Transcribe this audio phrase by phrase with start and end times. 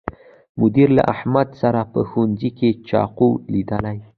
[0.61, 3.97] مدیر له احمد سره په ښوونځي کې چاقو لیدلی